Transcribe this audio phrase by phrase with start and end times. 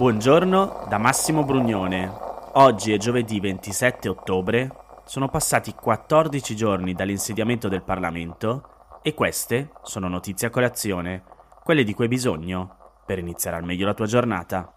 [0.00, 2.10] Buongiorno da Massimo Brugnone.
[2.54, 10.08] Oggi è giovedì 27 ottobre, sono passati 14 giorni dall'insediamento del Parlamento e queste sono
[10.08, 11.22] notizie a colazione,
[11.62, 14.72] quelle di cui hai bisogno per iniziare al meglio la tua giornata.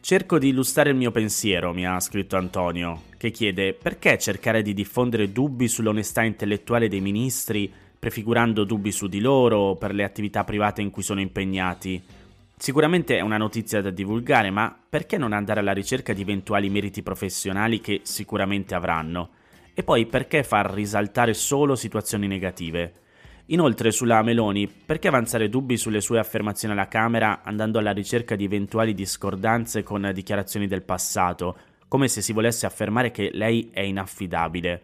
[0.00, 4.74] Cerco di illustrare il mio pensiero, mi ha scritto Antonio, che chiede perché cercare di
[4.74, 10.80] diffondere dubbi sull'onestà intellettuale dei ministri, prefigurando dubbi su di loro per le attività private
[10.80, 12.02] in cui sono impegnati.
[12.60, 17.02] Sicuramente è una notizia da divulgare, ma perché non andare alla ricerca di eventuali meriti
[17.02, 19.30] professionali che sicuramente avranno?
[19.72, 22.92] E poi perché far risaltare solo situazioni negative?
[23.46, 28.44] Inoltre sulla Meloni, perché avanzare dubbi sulle sue affermazioni alla Camera andando alla ricerca di
[28.44, 31.56] eventuali discordanze con dichiarazioni del passato,
[31.88, 34.82] come se si volesse affermare che lei è inaffidabile?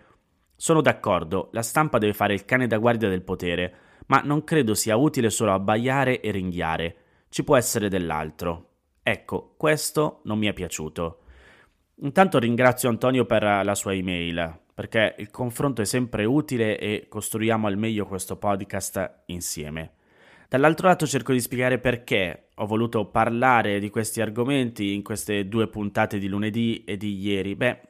[0.56, 3.74] Sono d'accordo, la stampa deve fare il cane da guardia del potere,
[4.06, 6.96] ma non credo sia utile solo abbaiare e ringhiare
[7.36, 8.68] ci può essere dell'altro.
[9.02, 11.18] Ecco, questo non mi è piaciuto.
[11.96, 17.66] Intanto ringrazio Antonio per la sua email, perché il confronto è sempre utile e costruiamo
[17.66, 19.96] al meglio questo podcast insieme.
[20.48, 25.68] Dall'altro lato cerco di spiegare perché ho voluto parlare di questi argomenti in queste due
[25.68, 27.54] puntate di lunedì e di ieri.
[27.54, 27.80] Beh,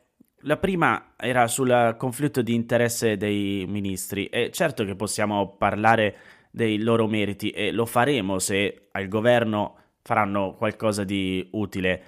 [0.41, 6.17] la prima era sul conflitto di interesse dei ministri e certo che possiamo parlare
[6.57, 12.03] dei loro meriti e lo faremo se al governo faranno qualcosa di utile.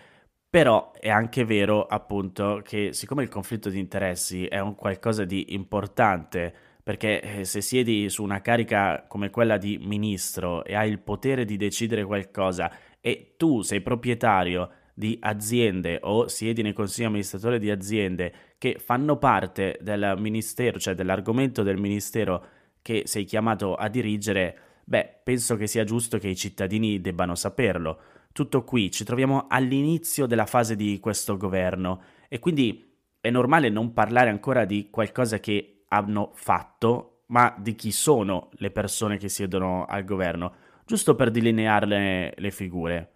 [0.48, 5.52] Però è anche vero, appunto, che siccome il conflitto di interessi è un qualcosa di
[5.52, 11.00] importante, perché eh, se siedi su una carica come quella di ministro e hai il
[11.00, 12.72] potere di decidere qualcosa
[13.02, 19.18] e tu sei proprietario di aziende o siedi nei consigli amministratori di aziende che fanno
[19.18, 25.66] parte del ministero, cioè dell'argomento del ministero che sei chiamato a dirigere, beh, penso che
[25.66, 28.00] sia giusto che i cittadini debbano saperlo.
[28.32, 33.92] Tutto qui, ci troviamo all'inizio della fase di questo governo e quindi è normale non
[33.92, 39.84] parlare ancora di qualcosa che hanno fatto, ma di chi sono le persone che siedono
[39.86, 40.54] al governo,
[40.86, 43.12] giusto per delinearle le figure.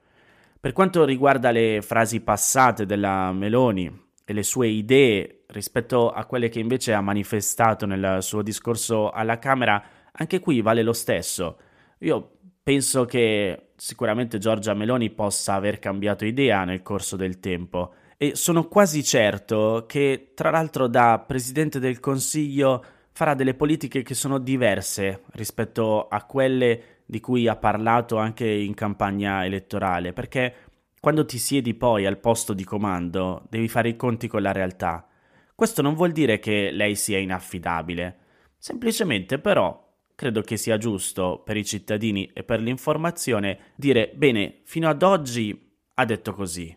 [0.60, 6.60] Per quanto riguarda le frasi passate della Meloni le sue idee rispetto a quelle che
[6.60, 9.82] invece ha manifestato nel suo discorso alla Camera,
[10.12, 11.58] anche qui vale lo stesso.
[11.98, 12.30] Io
[12.62, 18.68] penso che sicuramente Giorgia Meloni possa aver cambiato idea nel corso del tempo e sono
[18.68, 25.22] quasi certo che, tra l'altro, da Presidente del Consiglio farà delle politiche che sono diverse
[25.32, 30.54] rispetto a quelle di cui ha parlato anche in campagna elettorale, perché
[31.02, 35.08] quando ti siedi poi al posto di comando devi fare i conti con la realtà
[35.54, 38.18] questo non vuol dire che lei sia inaffidabile,
[38.58, 44.88] semplicemente però credo che sia giusto per i cittadini e per l'informazione dire bene, fino
[44.88, 46.76] ad oggi ha detto così.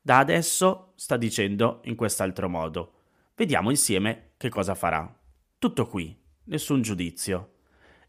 [0.00, 2.92] Da adesso sta dicendo in quest'altro modo.
[3.34, 5.10] Vediamo insieme che cosa farà.
[5.58, 6.14] Tutto qui,
[6.44, 7.52] nessun giudizio.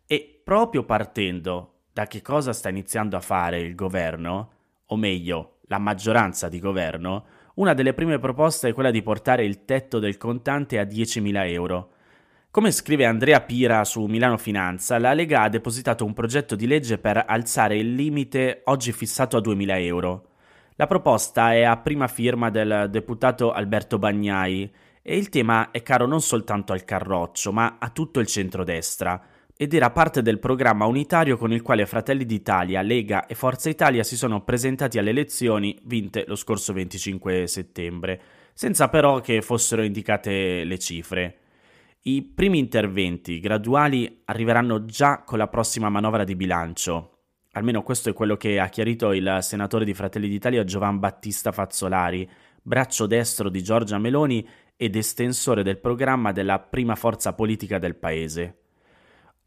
[0.05, 4.52] E proprio partendo da che cosa sta iniziando a fare il governo,
[4.87, 9.65] o meglio, la maggioranza di governo, una delle prime proposte è quella di portare il
[9.65, 11.89] tetto del contante a 10.000 euro.
[12.49, 16.97] Come scrive Andrea Pira su Milano Finanza, la Lega ha depositato un progetto di legge
[16.97, 20.27] per alzare il limite oggi fissato a 2.000 euro.
[20.75, 24.71] La proposta è a prima firma del deputato Alberto Bagnai
[25.01, 29.21] e il tema è caro non soltanto al Carroccio, ma a tutto il centrodestra
[29.55, 34.03] ed era parte del programma unitario con il quale Fratelli d'Italia, Lega e Forza Italia
[34.03, 38.21] si sono presentati alle elezioni vinte lo scorso 25 settembre,
[38.53, 41.37] senza però che fossero indicate le cifre.
[42.05, 47.09] I primi interventi graduali arriveranno già con la prossima manovra di bilancio.
[47.51, 52.27] Almeno questo è quello che ha chiarito il senatore di Fratelli d'Italia Giovan Battista Fazzolari,
[52.61, 54.45] braccio destro di Giorgia Meloni
[54.75, 58.62] ed estensore del programma della prima forza politica del paese.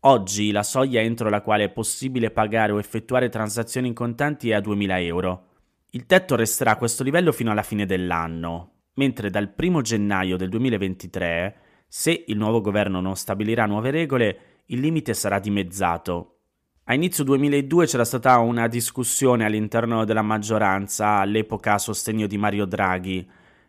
[0.08, 4.54] Oggi la soglia entro la quale è possibile pagare o effettuare transazioni in contanti è
[4.54, 5.46] a 2.000 euro.
[5.90, 10.48] Il tetto resterà a questo livello fino alla fine dell'anno, mentre dal 1 gennaio del
[10.48, 11.56] 2023,
[11.88, 16.36] se il nuovo governo non stabilirà nuove regole, il limite sarà dimezzato.
[16.84, 22.64] A inizio 2002 c'era stata una discussione all'interno della maggioranza, all'epoca a sostegno di Mario
[22.64, 23.28] Draghi.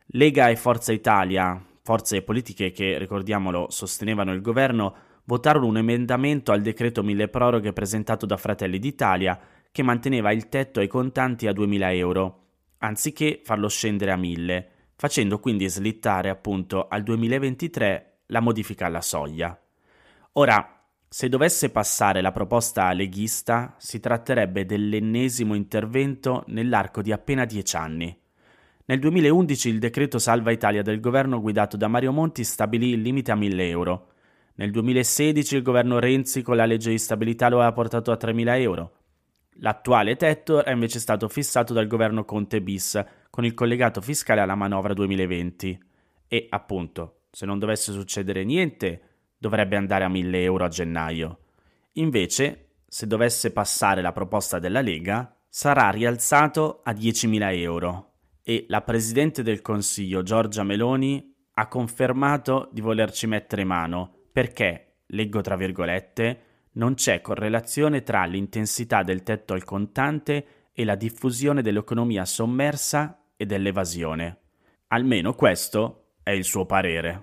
[0.09, 4.95] Lega e Forza Italia, forze politiche che, ricordiamolo, sostenevano il governo,
[5.27, 9.37] votarono un emendamento al decreto mille proroghe presentato da Fratelli d'Italia
[9.71, 12.43] che manteneva il tetto ai contanti a 2.000 euro,
[12.79, 14.65] anziché farlo scendere a 1.000,
[14.95, 19.59] facendo quindi slittare appunto al 2023 la modifica alla soglia.
[20.33, 27.75] Ora, se dovesse passare la proposta leghista, si tratterebbe dell'ennesimo intervento nell'arco di appena dieci
[27.75, 28.17] anni.
[28.85, 33.31] Nel 2011 il decreto Salva Italia del governo guidato da Mario Monti stabilì il limite
[33.31, 34.11] a 1000 euro.
[34.57, 38.59] Nel 2016 il governo Renzi con la legge di stabilità lo aveva portato a 3.000
[38.59, 38.91] euro.
[39.59, 44.55] L'attuale tetto è invece stato fissato dal governo Conte bis con il collegato fiscale alla
[44.55, 45.79] manovra 2020.
[46.27, 49.01] E appunto, se non dovesse succedere niente,
[49.37, 51.39] dovrebbe andare a 1000 euro a gennaio.
[51.93, 58.81] Invece, se dovesse passare la proposta della Lega, sarà rialzato a 10.000 euro e la
[58.81, 66.41] Presidente del Consiglio Giorgia Meloni ha confermato di volerci mettere mano perché, leggo tra virgolette,
[66.73, 73.47] non c'è correlazione tra l'intensità del tetto al contante e la diffusione dell'economia sommersa e
[73.47, 74.37] dell'evasione.
[74.89, 77.21] Almeno questo è il suo parere.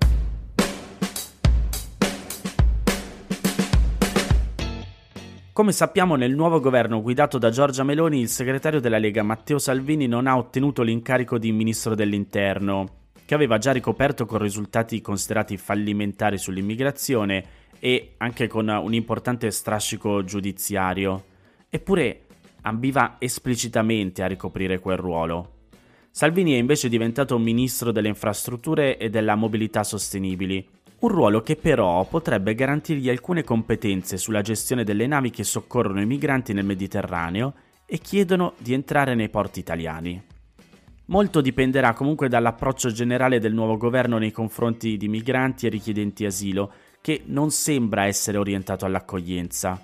[5.53, 10.09] Come sappiamo, nel nuovo governo guidato da Giorgia Meloni, il segretario della Lega Matteo Salvini
[10.09, 16.39] non ha ottenuto l'incarico di ministro dell'Interno, che aveva già ricoperto con risultati considerati fallimentari
[16.39, 17.45] sull'immigrazione
[17.79, 21.25] e anche con un importante strascico giudiziario.
[21.69, 22.23] Eppure
[22.63, 25.51] ambiva esplicitamente a ricoprire quel ruolo.
[26.11, 30.67] Salvini è invece diventato ministro delle infrastrutture e della mobilità sostenibili,
[31.01, 36.07] un ruolo che però potrebbe garantirgli alcune competenze sulla gestione delle navi che soccorrono i
[36.07, 37.55] migranti nel Mediterraneo
[37.85, 40.23] e chiedono di entrare nei porti italiani.
[41.07, 46.73] Molto dipenderà comunque dall'approccio generale del nuovo governo nei confronti di migranti e richiedenti asilo,
[47.01, 49.79] che non sembra essere orientato all'accoglienza.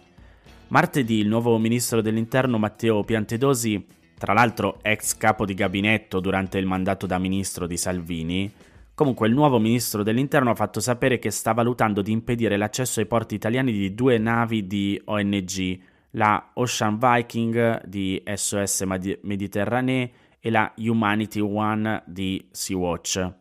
[0.69, 3.85] Martedì il nuovo ministro dell'interno Matteo Piantedosi,
[4.17, 8.53] tra l'altro ex capo di gabinetto durante il mandato da ministro di Salvini,
[9.01, 13.07] Comunque il nuovo ministro dell'interno ha fatto sapere che sta valutando di impedire l'accesso ai
[13.07, 15.81] porti italiani di due navi di ONG,
[16.11, 18.83] la Ocean Viking di SOS
[19.23, 23.33] Mediterranee e la Humanity One di Sea-Watch.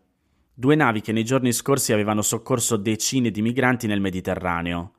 [0.53, 4.93] Due navi che nei giorni scorsi avevano soccorso decine di migranti nel Mediterraneo.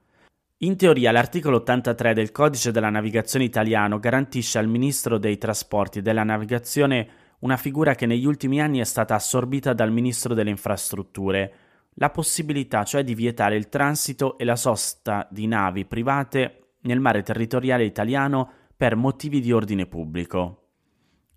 [0.62, 6.02] In teoria l'articolo 83 del Codice della Navigazione italiano garantisce al Ministro dei Trasporti e
[6.02, 7.08] della Navigazione
[7.40, 11.54] una figura che negli ultimi anni è stata assorbita dal Ministro delle Infrastrutture,
[11.94, 17.22] la possibilità cioè di vietare il transito e la sosta di navi private nel mare
[17.22, 20.59] territoriale italiano per motivi di ordine pubblico.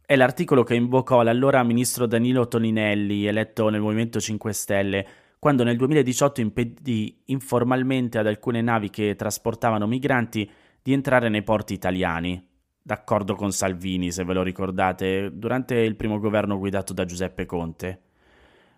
[0.05, 5.07] È l'articolo che invocò l'allora ministro Danilo Toninelli, eletto nel Movimento 5 Stelle,
[5.39, 10.49] quando nel 2018 impedì informalmente ad alcune navi che trasportavano migranti
[10.81, 12.51] di entrare nei porti italiani
[12.85, 18.01] d'accordo con Salvini, se ve lo ricordate, durante il primo governo guidato da Giuseppe Conte.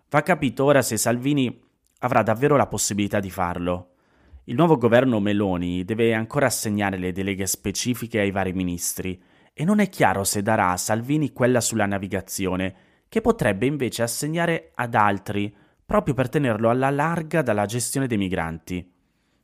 [0.08, 1.60] Va capito ora se Salvini
[1.98, 3.94] avrà davvero la possibilità di farlo.
[4.44, 9.20] Il nuovo governo Meloni deve ancora assegnare le deleghe specifiche ai vari ministri
[9.58, 12.74] e non è chiaro se darà a Salvini quella sulla navigazione,
[13.08, 15.50] che potrebbe invece assegnare ad altri,
[15.86, 18.92] proprio per tenerlo alla larga dalla gestione dei migranti.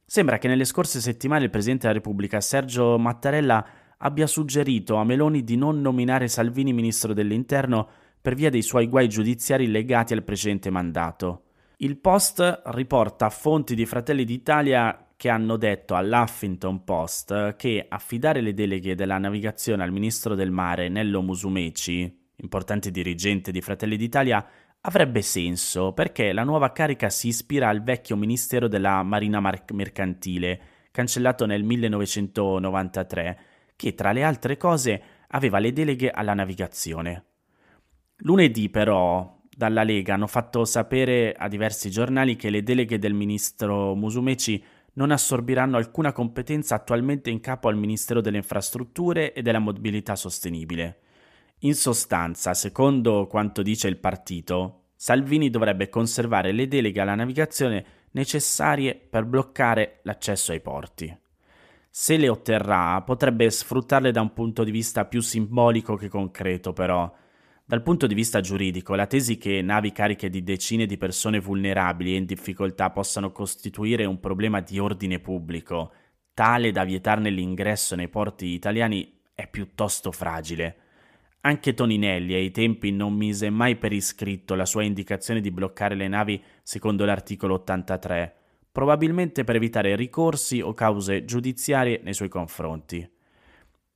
[0.04, 3.66] Sembra che nelle scorse settimane il Presidente della Repubblica Sergio Mattarella
[3.96, 7.88] abbia suggerito a Meloni di non nominare Salvini ministro dell'interno
[8.20, 11.44] per via dei suoi guai giudiziari legati al precedente mandato.
[11.78, 18.54] Il Post riporta fonti di Fratelli d'Italia che hanno detto all'Huffington Post che affidare le
[18.54, 24.44] deleghe della navigazione al ministro del mare Nello Musumeci, importante dirigente di Fratelli d'Italia,
[24.80, 30.60] avrebbe senso perché la nuova carica si ispira al vecchio ministero della Marina Mercantile,
[30.90, 33.38] cancellato nel 1993
[33.76, 37.26] che tra le altre cose aveva le deleghe alla navigazione.
[38.24, 43.94] Lunedì però dalla Lega hanno fatto sapere a diversi giornali che le deleghe del ministro
[43.94, 50.16] Musumeci non assorbiranno alcuna competenza attualmente in capo al Ministero delle Infrastrutture e della Mobilità
[50.16, 50.98] Sostenibile.
[51.60, 58.94] In sostanza, secondo quanto dice il partito, Salvini dovrebbe conservare le deleghe alla navigazione necessarie
[58.94, 61.16] per bloccare l'accesso ai porti.
[61.88, 67.12] Se le otterrà, potrebbe sfruttarle da un punto di vista più simbolico che concreto, però.
[67.72, 72.12] Dal punto di vista giuridico, la tesi che navi cariche di decine di persone vulnerabili
[72.12, 75.90] e in difficoltà possano costituire un problema di ordine pubblico
[76.34, 80.76] tale da vietarne l'ingresso nei porti italiani è piuttosto fragile.
[81.40, 86.08] Anche Toninelli ai tempi non mise mai per iscritto la sua indicazione di bloccare le
[86.08, 88.36] navi secondo l'articolo 83,
[88.70, 93.10] probabilmente per evitare ricorsi o cause giudiziarie nei suoi confronti.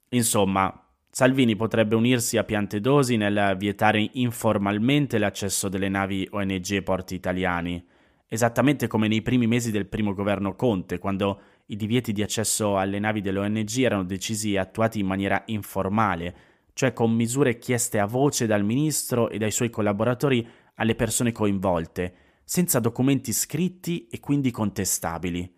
[0.08, 0.85] Insomma,
[1.18, 7.82] Salvini potrebbe unirsi a Piantedosi nel vietare informalmente l'accesso delle navi ONG ai porti italiani,
[8.28, 12.98] esattamente come nei primi mesi del primo governo Conte, quando i divieti di accesso alle
[12.98, 16.36] navi delle ONG erano decisi e attuati in maniera informale,
[16.74, 22.14] cioè con misure chieste a voce dal ministro e dai suoi collaboratori alle persone coinvolte,
[22.44, 25.55] senza documenti scritti e quindi contestabili.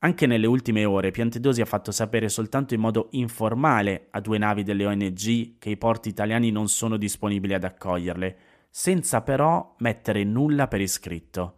[0.00, 4.62] Anche nelle ultime ore Piantedosi ha fatto sapere soltanto in modo informale a due navi
[4.62, 8.36] delle ONG che i porti italiani non sono disponibili ad accoglierle,
[8.68, 11.54] senza però mettere nulla per iscritto.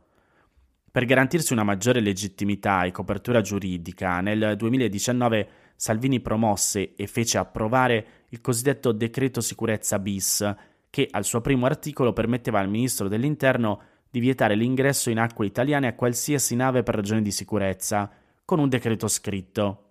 [0.90, 8.06] Per garantirsi una maggiore legittimità e copertura giuridica, nel 2019 Salvini promosse e fece approvare
[8.30, 10.54] il cosiddetto decreto sicurezza bis,
[10.90, 13.80] che al suo primo articolo permetteva al ministro dell'Interno
[14.10, 18.10] di vietare l'ingresso in acque italiane a qualsiasi nave per ragioni di sicurezza,
[18.48, 19.90] con un decreto scritto.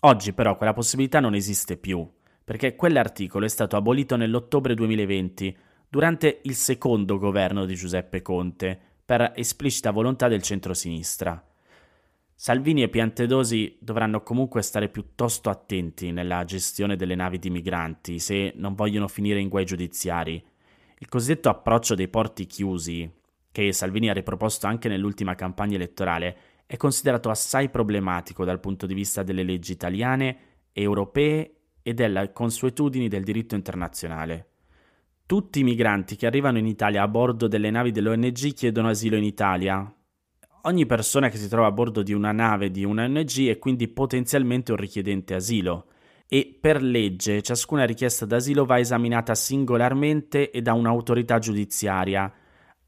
[0.00, 2.06] Oggi però quella possibilità non esiste più,
[2.44, 5.56] perché quell'articolo è stato abolito nell'ottobre 2020,
[5.88, 11.42] durante il secondo governo di Giuseppe Conte, per esplicita volontà del centro-sinistra.
[12.34, 18.52] Salvini e Piantedosi dovranno comunque stare piuttosto attenti nella gestione delle navi di migranti se
[18.54, 20.44] non vogliono finire in guai giudiziari.
[20.98, 23.10] Il cosiddetto approccio dei porti chiusi,
[23.50, 26.36] che Salvini ha riproposto anche nell'ultima campagna elettorale,
[26.72, 30.36] è considerato assai problematico dal punto di vista delle leggi italiane,
[30.72, 34.46] europee e delle consuetudini del diritto internazionale.
[35.26, 39.24] Tutti i migranti che arrivano in Italia a bordo delle navi dell'ONG chiedono asilo in
[39.24, 39.94] Italia.
[40.62, 43.88] Ogni persona che si trova a bordo di una nave di una ONG è quindi
[43.88, 45.88] potenzialmente un richiedente asilo
[46.26, 52.32] e per legge ciascuna richiesta d'asilo va esaminata singolarmente e da un'autorità giudiziaria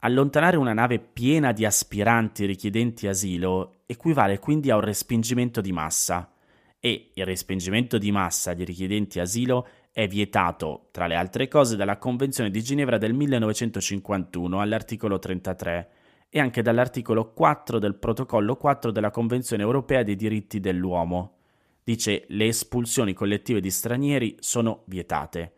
[0.05, 6.31] Allontanare una nave piena di aspiranti richiedenti asilo equivale quindi a un respingimento di massa
[6.79, 11.97] e il respingimento di massa di richiedenti asilo è vietato, tra le altre cose, dalla
[11.97, 15.89] Convenzione di Ginevra del 1951 all'articolo 33
[16.29, 21.37] e anche dall'articolo 4 del Protocollo 4 della Convenzione europea dei diritti dell'uomo.
[21.81, 25.53] Dice le espulsioni collettive di stranieri sono vietate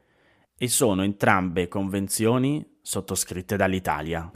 [0.58, 4.30] e sono entrambe convenzioni sottoscritte dall'Italia.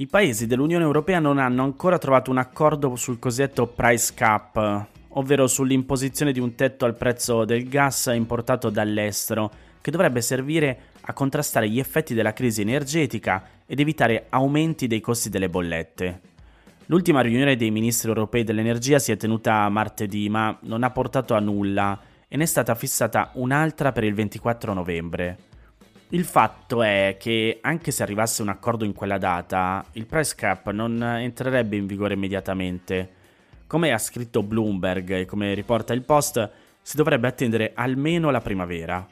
[0.00, 5.46] I paesi dell'Unione Europea non hanno ancora trovato un accordo sul cosiddetto price cap, ovvero
[5.46, 9.50] sull'imposizione di un tetto al prezzo del gas importato dall'estero,
[9.82, 15.28] che dovrebbe servire a contrastare gli effetti della crisi energetica ed evitare aumenti dei costi
[15.28, 16.20] delle bollette.
[16.86, 21.40] L'ultima riunione dei ministri europei dell'energia si è tenuta martedì, ma non ha portato a
[21.40, 25.49] nulla e ne è stata fissata un'altra per il 24 novembre.
[26.12, 30.68] Il fatto è che anche se arrivasse un accordo in quella data, il price cap
[30.72, 33.08] non entrerebbe in vigore immediatamente.
[33.68, 36.50] Come ha scritto Bloomberg e come riporta il Post,
[36.82, 39.06] si dovrebbe attendere almeno la primavera.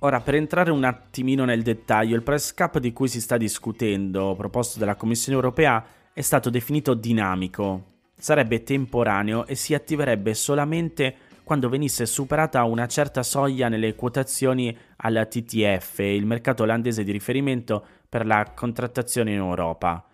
[0.00, 4.34] Ora, per entrare un attimino nel dettaglio, il price cap di cui si sta discutendo,
[4.34, 7.84] proposto dalla Commissione europea, è stato definito dinamico.
[8.16, 11.14] Sarebbe temporaneo e si attiverebbe solamente
[11.48, 17.82] quando venisse superata una certa soglia nelle quotazioni alla TTF, il mercato olandese di riferimento
[18.06, 20.06] per la contrattazione in Europa.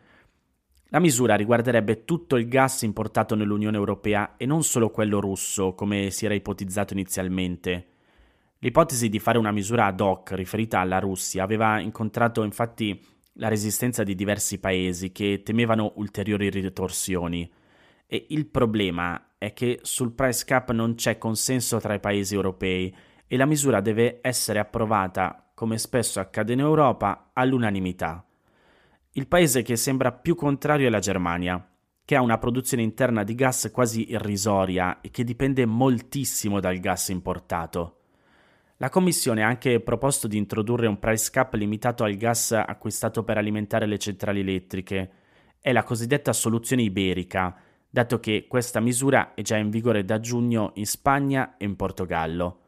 [0.90, 6.10] La misura riguarderebbe tutto il gas importato nell'Unione Europea e non solo quello russo, come
[6.10, 7.86] si era ipotizzato inizialmente.
[8.60, 13.04] L'ipotesi di fare una misura ad hoc riferita alla Russia aveva incontrato infatti
[13.38, 17.50] la resistenza di diversi paesi che temevano ulteriori ritorsioni.
[18.06, 22.94] E il problema è che sul price cap non c'è consenso tra i paesi europei
[23.26, 28.24] e la misura deve essere approvata, come spesso accade in Europa, all'unanimità.
[29.12, 31.62] Il paese che sembra più contrario è la Germania,
[32.06, 37.08] che ha una produzione interna di gas quasi irrisoria e che dipende moltissimo dal gas
[37.10, 37.98] importato.
[38.78, 43.36] La Commissione ha anche proposto di introdurre un price cap limitato al gas acquistato per
[43.36, 45.10] alimentare le centrali elettriche.
[45.60, 47.54] È la cosiddetta soluzione iberica,
[47.94, 52.58] dato che questa misura è già in vigore da giugno in Spagna e in Portogallo.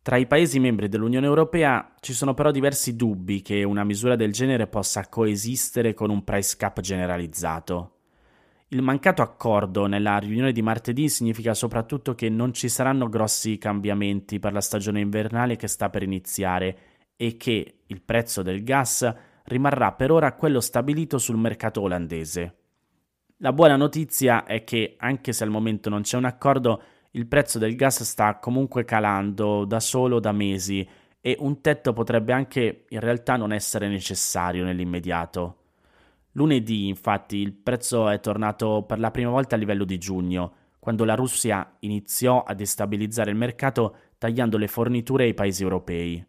[0.00, 4.32] Tra i Paesi membri dell'Unione Europea ci sono però diversi dubbi che una misura del
[4.32, 7.90] genere possa coesistere con un price cap generalizzato.
[8.68, 14.38] Il mancato accordo nella riunione di martedì significa soprattutto che non ci saranno grossi cambiamenti
[14.38, 16.78] per la stagione invernale che sta per iniziare
[17.16, 22.63] e che il prezzo del gas rimarrà per ora quello stabilito sul mercato olandese.
[23.38, 27.58] La buona notizia è che, anche se al momento non c'è un accordo, il prezzo
[27.58, 30.88] del gas sta comunque calando da solo da mesi
[31.20, 35.56] e un tetto potrebbe anche in realtà non essere necessario nell'immediato.
[36.32, 41.04] Lunedì, infatti, il prezzo è tornato per la prima volta a livello di giugno, quando
[41.04, 46.24] la Russia iniziò a destabilizzare il mercato tagliando le forniture ai paesi europei.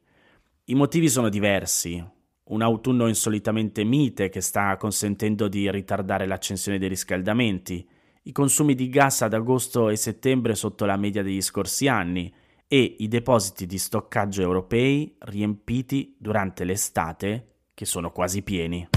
[0.66, 2.04] I motivi sono diversi.
[2.48, 7.84] Un autunno insolitamente mite che sta consentendo di ritardare l'accensione dei riscaldamenti,
[8.22, 12.32] i consumi di gas ad agosto e settembre sotto la media degli scorsi anni
[12.68, 18.90] e i depositi di stoccaggio europei riempiti durante l'estate che sono quasi pieni.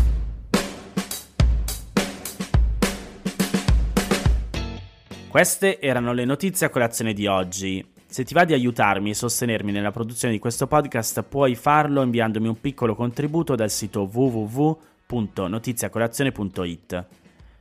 [5.30, 7.96] Queste erano le notizie a colazione di oggi.
[8.10, 12.48] Se ti va di aiutarmi e sostenermi nella produzione di questo podcast, puoi farlo inviandomi
[12.48, 17.06] un piccolo contributo dal sito www.notiziacolazione.it.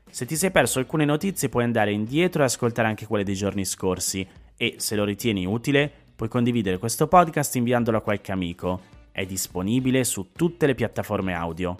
[0.09, 3.65] Se ti sei perso alcune notizie, puoi andare indietro e ascoltare anche quelle dei giorni
[3.65, 4.25] scorsi.
[4.55, 8.79] E se lo ritieni utile, puoi condividere questo podcast inviandolo a qualche amico.
[9.11, 11.75] È disponibile su tutte le piattaforme audio.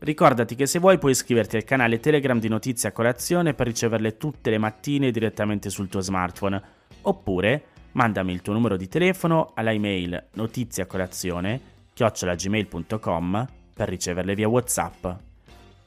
[0.00, 4.18] Ricordati che se vuoi puoi iscriverti al canale Telegram di Notizie a Colazione per riceverle
[4.18, 6.62] tutte le mattine direttamente sul tuo smartphone,
[7.00, 11.60] oppure mandami il tuo numero di telefono alla email notiziacolazione
[11.94, 15.06] chiocciolagmail.com per riceverle via WhatsApp.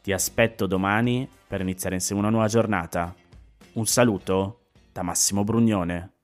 [0.02, 3.14] Ti aspetto domani per iniziare insieme una nuova giornata.
[3.74, 6.21] Un saluto da Massimo Brugnone.